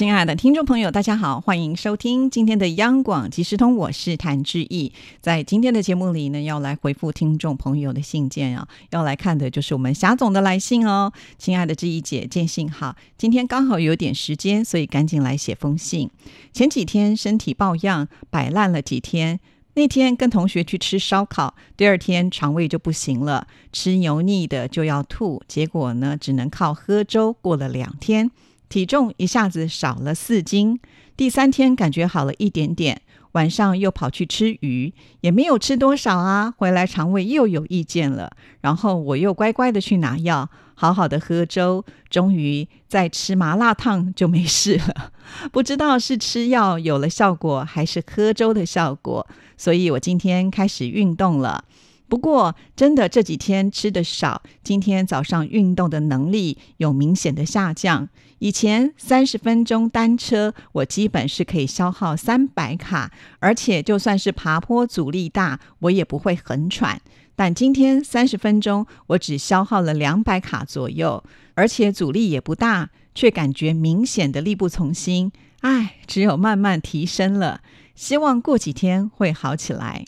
[0.00, 4.94] 亲爱的听众朋友，大家好，欢迎收听今天的央广即时通，我是谭志毅。
[5.20, 11.12] 在今天的节目里呢，要来回复听众朋友的信件啊，要来看的就是我们霞总的来信哦。
[11.36, 16.08] 亲爱的志毅姐，见信好，今天刚好有点时间，所以赶紧来写封信。
[16.54, 19.38] 前几天身体抱恙，摆烂了几天，
[19.74, 28.30] 那天跟同学去吃烧烤，第二天肠胃就不行了，吃油腻的就要吐，结果呢，只能靠喝粥过了两天。
[28.70, 30.78] 体重一下子少了四斤，
[31.16, 33.02] 第三天感觉好了一点点，
[33.32, 45.10] 晚上又跑去吃鱼，也没有吃多少啊，回来肠胃又有意见了，然后我又乖乖的去拿药，好好的喝粥，终于再吃麻辣烫就没事了。
[45.50, 49.26] 不知道是吃药有了效果，还是喝粥的效果，
[49.56, 51.64] 所以我今天开始运动了。
[52.08, 58.08] 不过，真的这几天吃的少，今天早上运动的能力有明显的下降。
[58.40, 67.02] 以前三十分钟单车，我基本是可以消耗三百卡，而且就算是爬坡阻力大，我也不会很喘。
[67.36, 71.22] 但今天三十分钟，我只消耗了两百卡左右，
[71.54, 75.30] 而且阻力也不大，却感觉明显的力不从心。
[75.60, 77.60] 唉，只有慢慢提升了，
[77.94, 80.06] 希望过几天会好起来。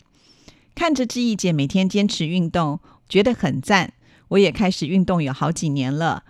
[0.73, 3.93] 看着志毅姐每天坚持运动，觉得很赞。
[4.29, 6.23] 我也开始运动有好几年了。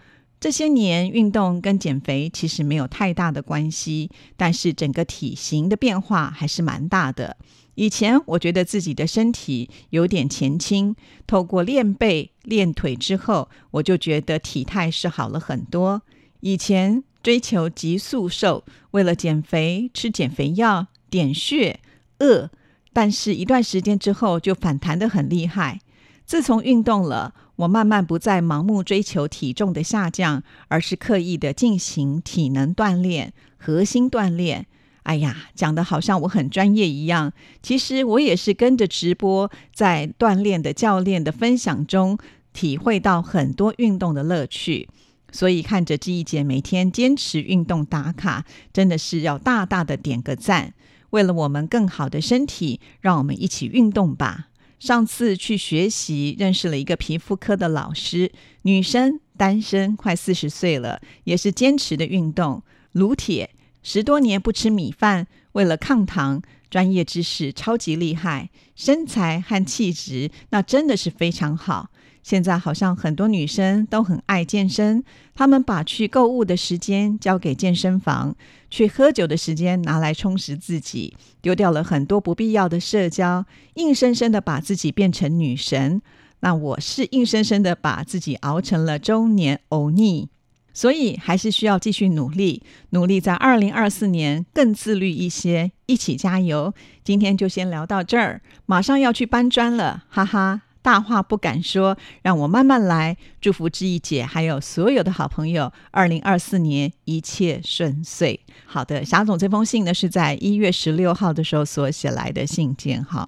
[0.44, 7.38] 这些年运动跟减肥其实没有太大的关系，但是整个体型的变化还是蛮大的。
[7.76, 16.02] 以前我觉得自己的身体有点前倾，透过练背练腿之后，我就觉得体态是好了很多。
[16.42, 21.80] 以前追求急速瘦，为了减肥吃减肥药、点穴、
[22.20, 22.50] 饿。
[22.92, 25.80] 但是，一段时间之后就反弹的很厉害。
[26.26, 34.66] 自从运动了，我慢慢不再盲目追求体重的下降，而是刻意的进行体能锻炼、核心锻炼。
[35.04, 37.34] 哎呀，讲的好像我很专业一样。
[37.62, 42.18] 其实我也是跟着直播，在锻炼的教练的分享中，
[42.54, 44.88] 体会到很多运动的乐趣。
[45.32, 50.74] 所以看着这一节每天坚持运动打卡，真的是要大大的点个赞。
[51.10, 54.48] 为了我们更好的身体，让我们一起运动吧。
[54.84, 58.30] 上次去学习，认识了一个皮肤科的老师，
[58.64, 62.62] 女生，单身，快四十岁了，也是坚持的运动，
[62.92, 63.52] 撸铁，
[63.82, 71.90] 十多年不吃米饭，为了抗糖，专业知识超级厉害，身材和气质那真的是非常好。
[72.24, 75.04] 现在好像很多女生都很爱健身，
[75.36, 78.36] 她们把去购物的时间交给健身房，
[78.70, 83.46] 去喝酒的时间拿来充实自己，丢掉了很多不必要的社交，
[83.76, 86.02] 硬生生的把自己变成女神。
[86.40, 90.30] 那我是硬生生的把自己熬成了中年欧尼，
[90.74, 96.74] 所以还是需要继续努力，努力在二零二四年更自律一些，一起加油。
[97.04, 100.62] 今天就先聊到这儿，马上要去搬砖了，哈哈。
[100.84, 103.18] 大话不敢说，让我慢慢来。
[103.44, 108.40] 祝福志毅姐还有所有的好朋友，二零二四年一切顺遂。
[108.66, 113.04] 好的，霞总这封信呢是在一月十六号的时候所写来的信件。
[113.04, 113.28] 哈，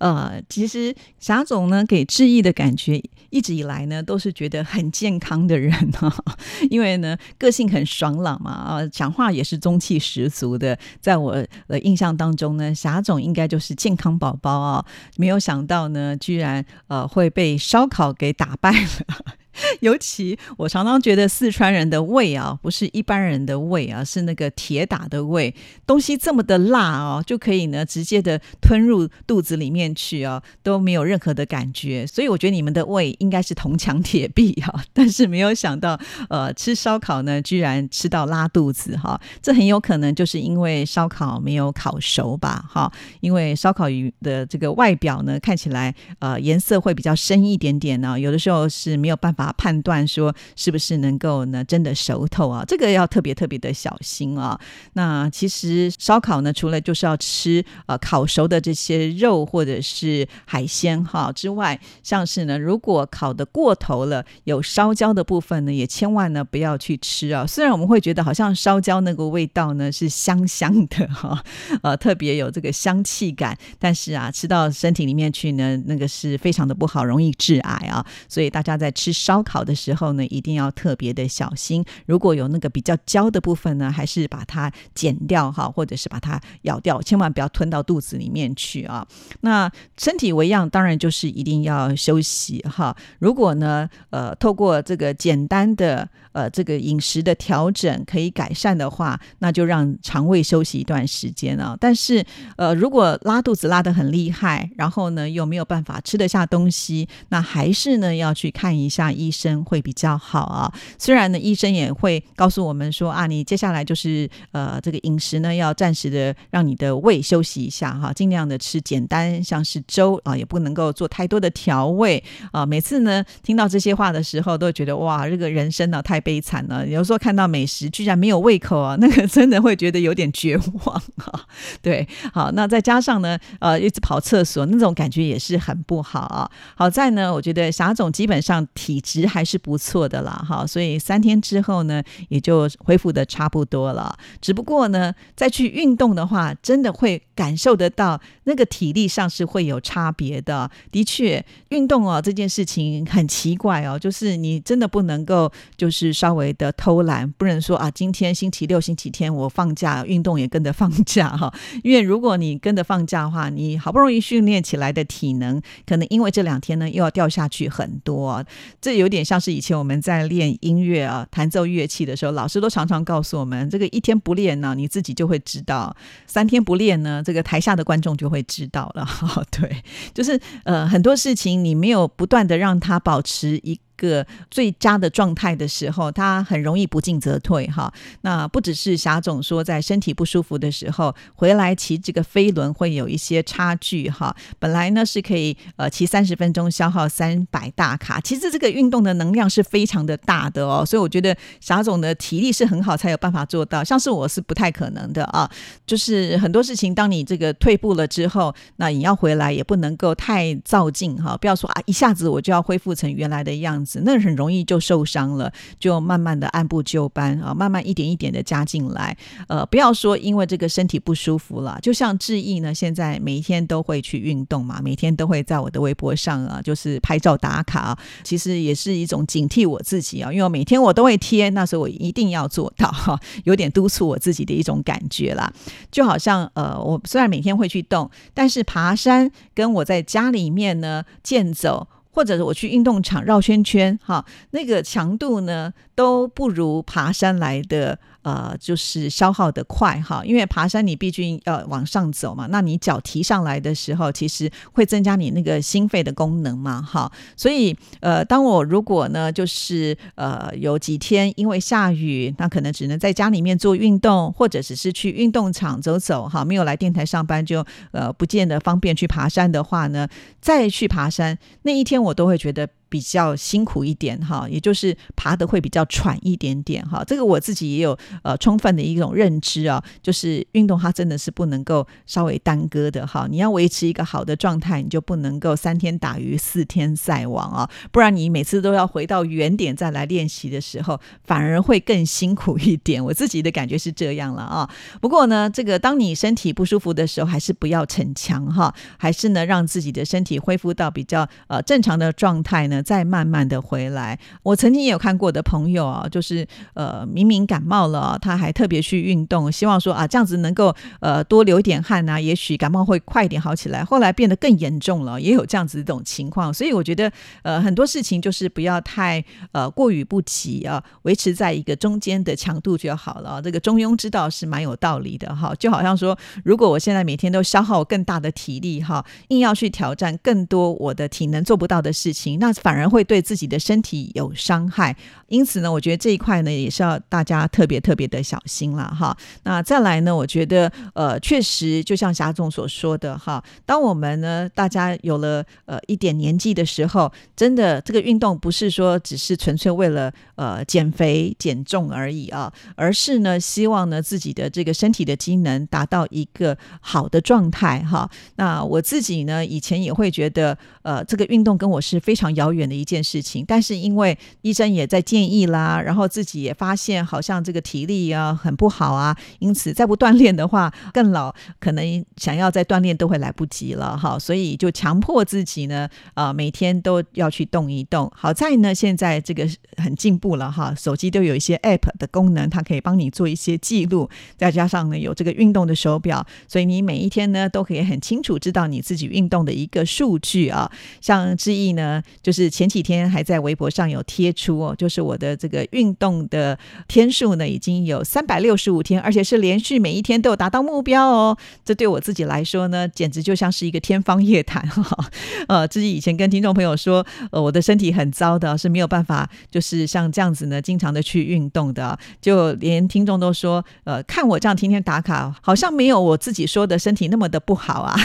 [0.00, 6.14] 呃，其实霞总呢给志毅的感觉一直以来呢都是觉得很健康的人哈，
[6.68, 10.78] 因为呢个性很爽朗嘛，啊，讲话也是中气十足的。
[11.00, 11.34] 在我
[11.68, 14.84] 的印象当中呢，霞总应该就是健康宝宝啊，
[15.16, 16.62] 没有想到呢，居然。
[16.88, 19.24] 呃，会被烧烤给打败了。
[19.80, 25.54] 尤其我常常觉得四川人的胃啊，不是一般人的胃啊，是那个铁打的胃。
[25.86, 32.06] 东西这么的辣哦，就可以呢直接的吞入肚子里面去哦，都没有任何的感觉。
[32.06, 34.82] 所以我觉得你们的胃应该是铜墙铁壁啊。
[34.92, 35.98] 但是没有想到，
[36.28, 39.20] 呃，吃烧烤呢，居然吃到拉肚子哈。
[39.42, 42.64] 这很有可能就是因为烧烤没有烤熟吧？
[42.68, 42.90] 哈，
[43.20, 49.43] 因为烧烤鱼的这个外表呢，看起来呃颜色会比较深一点点呢，有的时候是没有办法。
[49.44, 52.64] 啊，判断说是不是能够呢真的熟透啊？
[52.66, 54.58] 这个要特别特别的小心啊。
[54.94, 67.46] 那其实烧烤呢，除了就是要吃呃烤熟的这些肉或者是海鲜哈之外，像是呢如果烤的过头了，有烧焦的部分呢，也千万呢不要去吃啊。
[67.46, 71.42] 虽然我们会觉得好像烧焦那个味道呢是香香的哈，
[71.82, 78.04] 呃特别有这个香气感，但是啊吃到身体里面去呢，那个是非常的不好，容易致癌啊。
[78.28, 81.84] 所以大家在吃烧烧烤的时候呢，一定要特别的小心。
[82.06, 89.04] 如果有那个比较焦的部分呢，还是把它剪掉哈，或者是把它咬掉，千万不要吞到肚子里面去啊。
[89.40, 92.96] 那身体为样，当然就是一定要休息哈。
[93.18, 101.76] 如果呢，呃，透过这个简单的呃这个饮食的调整可以改善的话，那就让肠胃休息一段时间啊。
[101.80, 102.24] 但是
[102.56, 110.72] 呃，如果拉肚子拉得很厉害，然后呢又没有办法吃得下东西，那还是呢要去看一下医医生会比较好啊。
[110.98, 122.22] 虽然呢医生也会告诉我们说啊，你接下来就是呃这个饮食呢要暂时的让你的胃休息一下哈，尽量的吃简单像是粥啊，也不能够做太多的调味
[122.52, 122.66] 啊。
[122.66, 126.86] 每次呢听到这些话的时候，都觉得哇，这个人生呢太悲惨了。
[126.86, 131.46] 有时候看到美食居然没有胃口啊， 那个真的会觉得有点绝望啊。
[131.80, 136.50] 对，好，那再加上呢，呃，一直跑厕所那种感觉也是很不好啊。
[136.74, 144.16] 好在呢，我觉得霞总基本上体质实还是不错的啦，哈，所以三天之后呢，也就恢复的差不多了。
[144.40, 150.70] 只不过呢，再去运动的话，真的会感受得到那个体力上是会有差别的。
[150.90, 161.52] 的确，运动哦这件事情很奇怪哦，就是你真的不能够就是稍微的偷懒，不能说啊，今天星期六、星期天我放假，运动也跟着放假哈。
[161.82, 168.44] 因为如果你跟着放假的话，你好不容易训练起来的体能，可能因为这两天呢又要掉下去很多。
[168.80, 175.94] 这有有点像是以前我们在练音乐啊，弹奏乐器的时候，老师都常常告诉我们，这个一天不练呢，你自己就会知道；
[176.26, 179.06] 三天不练呢，这个台下的观众就会知道了。
[179.52, 179.76] 对，
[180.14, 183.78] 就是呃很多事情你没有不断的让他保持一。
[184.04, 187.92] 个最佳的状态的时候，他很容易不进则退哈。
[188.20, 194.34] 那不只是霞总说，在身体不舒服的时候回来骑这个飞轮会有一些差距哈。
[194.58, 200.84] 本来呢是可以呃骑三十分钟消耗三百大卡，其实这个运动的能量是非常的大的哦。
[200.84, 203.82] 所以我觉得霞总的体力是很好，才有办法做到。
[203.82, 205.50] 像是我是不太可能的啊。
[205.86, 211.36] 就是很多事情，当你这个退步了之后，那你要回来也不能够太造进哈。
[211.36, 213.93] 不要说啊一下子我就要恢复成原来的样子。
[214.04, 219.16] 那很容易就受伤了，就慢慢的按部就班啊，慢慢一点一点的加进来。
[219.48, 235.52] 呃，不要说因为这个身体不舒服了，就像志毅呢，现在每一天都会去运动嘛，每天都会在我的微博上啊，就是拍照打卡，其实也是一种警惕我自己啊，因为我每天我都会贴，那时候我一定要做到哈， 有点督促我自己的一种感觉啦。
[235.90, 241.88] 就好像呃，我虽然每天会去动，但是爬山跟我在家里面呢健走。
[242.14, 247.98] 或者是我去运动场绕圈圈，哈，那个强度呢都不如爬山来的。
[248.24, 270.08] 呃，就是消耗的快哈，因为爬山你毕竟要往上走嘛，那你脚提上来的时候，其实会增加你那个心肺的功能嘛，哈，所以呃，当我如果呢，就是呃有几天因为下雨，那可能只能在家里面做运动，或者只是去运动场走走哈，没有来电台上班，就呃不见得方便去爬山的话呢，
[270.40, 272.66] 再去爬山那一天，我都会觉得。
[272.94, 277.02] 比较辛苦一点哈，也就是爬的会比较喘一点点哈。
[277.04, 283.26] 这个我自己也有呃充分的一种认知啊，就是运动它真的是不能够稍微耽搁的哈。
[283.28, 293.04] 你要维持一个好的状态，你就不能够三天打鱼四天晒网啊，不然你每次都要回到原点再来练习的时候，反而会更辛苦一点。
[293.04, 294.70] 我自己的感觉是这样了啊。
[295.00, 302.83] 不过呢，这个当你身体不舒服的时候，还是不要逞强哈，还是呢让自己的身体恢复到比较呃正常的状态呢。
[302.84, 313.82] 再慢慢的回来，我曾经也有看过的朋友啊，就是呃明明感冒了，他还特别去运动，希望说啊这样子能够呃多流一点汗啊，也许感冒会快一点好起来。
[313.82, 316.52] 后来变得更严重了，也有这样子一种情况。
[316.52, 317.10] 所以我觉得
[317.42, 323.40] 呃很多事情就是不要太呃过于不急啊，维持在一个中间的强度就好了。
[323.40, 325.54] 这个中庸之道是蛮有道理的哈。
[325.58, 334.96] 就好像说，如果我现在每天都消耗更大的体力哈，硬要去挑战更多我的体能做不到的事情，那反而会对自己的身体有伤害，
[335.34, 339.16] 因此呢，我觉得这一块呢也是要大家特别特别的小心了哈。
[339.44, 358.10] 那再来呢，我觉得呃，确实就像霞总所说的哈，当我们呢大家有了呃一点年纪的时候，真的这个运动不是说只是纯粹为了呃减肥减重而已啊，而是呢希望呢自己的这个身体的机能达到一个好的状态哈。
[358.36, 362.64] 那我自己呢以前也会觉得呃这个运动跟我是非常遥远。
[362.68, 363.44] 的一件事情。
[363.46, 374.18] 但是因为医生也在建意啦，然后自己也发现好像这个体力啊很不好啊，因此再不锻炼的话，更老可能想要再锻炼都会来不及了哈。
[374.18, 378.10] 所以就强迫自己呢，啊，每天都要去动一动。
[378.14, 390.70] 好在呢，现在这个很进步了哈，手机都有一些 App 的功能，它可以帮你做一些记录，再加上呢有这个运动的手表，所以你每一天呢都可以很清楚知道你自己运动的一个数据啊。
[391.00, 396.58] 像志毅呢，就是前几天还在微博上有贴出哦，就是我的这个运动的
[396.88, 401.36] 天数呢已经有三百六十五天，而且是连续每一天都有达到目标哦。
[401.64, 405.10] 这对我自己来说呢，简直就像是一个天方夜谭哈。
[405.48, 417.96] 呃，自己以前跟听众朋友说，呃，我的身体很糟的，是没有办法，就是像这样子呢，经常的去运动的，就连听众都说，呃，看我这样天天打卡，好像没有我自己说的身体那么的不好啊。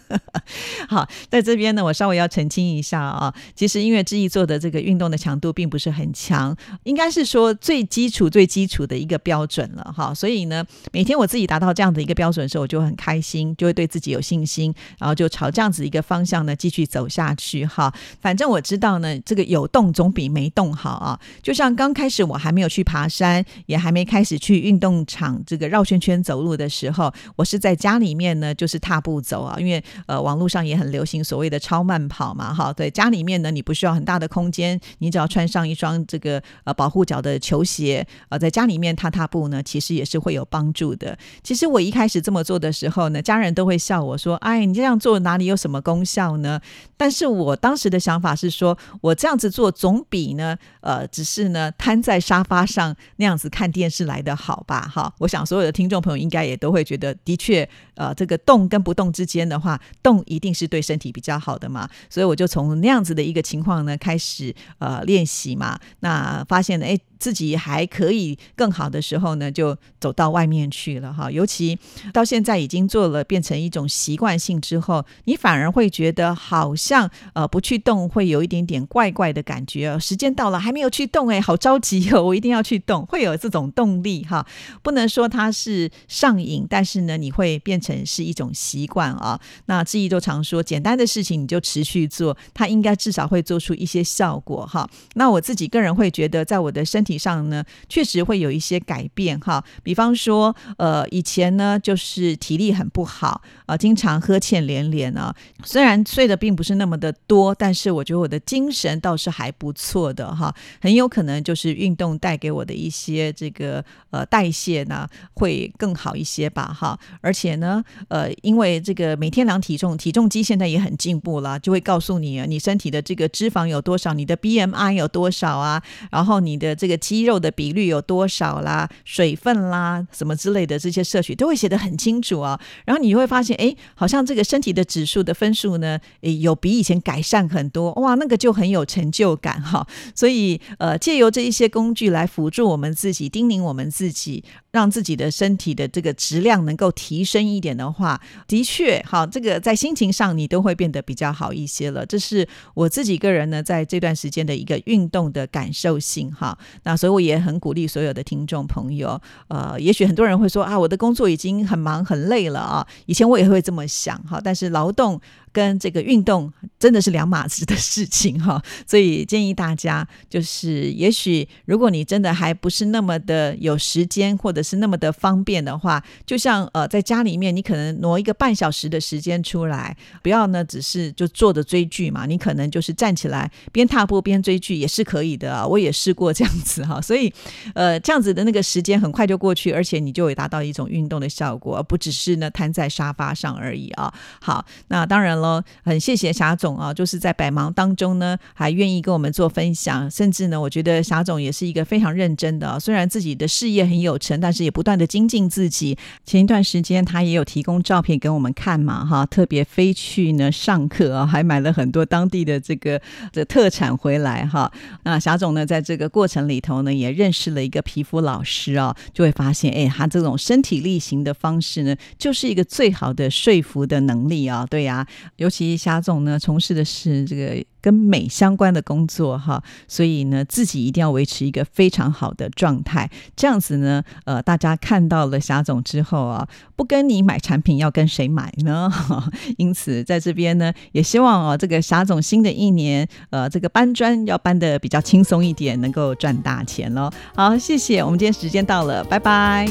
[0.88, 10.12] 好，在这边呢，我稍微要澄清一下啊，其实因为志毅做的这个运动的强度并不是很强，应该是说最基础、最基础的一个标准了哈。
[10.12, 10.62] 所以呢，
[10.92, 17.92] 每天我自己达到这样的一个标准的时候，我就很开心，就会对自己有信心，然后就朝这样子一个方向呢继续走下去哈。
[18.20, 21.18] 反正我知道呢，这个有动总比没动好啊。
[21.42, 41.16] 就像刚开始我还没有去爬山，也还没开始去运动场这个绕圈圈走路的时候，我是在家里面呢，就是踏步走啊，因为呃网络上也很流行所谓的超慢跑嘛，哈，对，家里面呢你不需要很大的空间，你只要穿上一双这个呃保护脚的球鞋，呃，在家里面踏踏步呢，其实也是会有帮助的。
[41.44, 46.60] 其实我一开始这么做的时候呢，家人都会笑我说：“哎，你这样做哪里有什么功效呢？”
[46.98, 54.90] 但是我当时的想法是说，我这样子做总比呢，呃，只是呢瘫在沙发上那样子看电视来的好吧？
[54.92, 57.68] 哈，我想所有的听众朋友应该也都会觉得，的确，
[58.00, 61.86] 呃，这个动跟不动之间的话，动一定是对身体比较好的嘛。
[62.08, 66.98] 所以我就从那样子的一个情况呢开始呃练习嘛，那发现呢，哎。
[67.20, 71.30] 自己还可以更好的时候呢，就走到外面去了哈。
[71.30, 71.78] 尤其
[72.14, 79.98] 到现在已经做了，变成一种习惯性之后，你反而会觉得好像呃不去动会有一点点怪怪的感觉。
[79.98, 84.46] 时间到了还没有去动，哎，好着急哦，我一定要去动，会有这种动力哈。
[84.82, 89.40] 不能说它是上瘾，但是呢，你会变成是一种习惯啊。
[89.66, 94.88] 那志毅都常说，简单的事情你就持续做，它应该至少会做出一些效果哈。
[95.14, 97.20] 那我自己个人会觉得，在我的身体。
[97.20, 99.62] 上呢，确实会有一些改变哈。
[99.82, 105.36] 比方说，呃，以前呢，就是体力很不好啊，经常呵欠连连啊。
[105.62, 110.54] 虽然睡的并不是那么的多，但是我觉得我的精神倒是还不错的哈。
[110.80, 116.98] 很有可能就是运动带给我的一些这个呃代谢呢会更好一些吧哈。
[117.20, 125.82] 而且呢，呃，因为这个每天量体重，体重机现在也很进步了，就会告诉你你身体的这个脂肪有多少，你的 BMI 有多少啊，
[126.12, 127.00] 然后你的这个。
[127.00, 128.88] 肌肉的比率有多少啦？
[129.04, 132.60] 水分啦，什么之类的这些摄取都会写得很清楚啊。
[132.84, 137.92] 然后你会发现，哎，好像这个身体的指数的分数呢，诶有比以前改善很多。
[137.94, 139.84] 哇，那个就很有成就感哈。
[140.14, 144.44] 所以，呃，借由这一些工具来辅助我们自己，叮咛我们自己。
[144.72, 152.04] 让自己的身体的这个质量能够提升一点的话，的确，好，这个在心情上你都会变得比较好一些了。
[152.06, 156.56] 这是我自己个人呢，在这段时间的一个运动的感受性哈。
[156.84, 162.86] 那所以我也很鼓励所有的听众朋友，呃，也许很多人会说啊，我的工作已经很忙很累了啊。
[163.06, 165.20] 以前我也会这么想哈，但是劳动。
[165.52, 187.32] 跟这个运动真的是两码子的事情哈， 所以建议大家就是，也许如果你真的还不是那么的有时间，或者是那么的方便的话，就像呃在家里面，你可能挪一个半小时的时间出来，不要呢只是就坐着追剧嘛，你可能就是站起来边踏步边追剧也是可以的啊，我也试过这样子哈， 所以
[187.74, 194.14] 呃这样子的那个时间很快就过去，而且你就会达到一种运动的效果，而不只是呢瘫在沙发上而已啊。
[194.40, 195.39] 好，那当然。
[195.40, 202.78] 喽，很谢谢霞总啊，就是在百忙当中呢，还愿意跟我们做分享，甚至呢，我觉得霞总也是一个非常认真的。
[202.78, 205.96] 虽然自己的事业很有成，但是也不断的精进自己。
[206.24, 213.00] 前一段时间他也有提供照片给我们看嘛，哈，特别飞去呢上课啊，还买了很多当地的这个
[213.32, 214.70] 的特产回来哈。
[215.04, 225.06] 那霞总呢，在这个过程里头呢，也认识了一个皮肤老师啊，就会发现，哎，他这种身体力行的方式呢，就是一个最好的说服的能力啊，对呀。
[225.40, 238.92] 尤其霞总呢，从事的是这个跟美相关的工作哈，所以呢，自己一定要维持一个非常好的状态，这样子呢，呃，大家看到了霞总之后啊，不跟你买产品，要跟谁买呢？
[239.56, 247.10] 因此，在这边呢，也希望哦，这个霞总新的一年，呃，这个搬砖要搬的比较轻松一点，能够赚大钱喽。
[247.34, 249.66] 好，谢谢，我们今天时间到了，拜拜。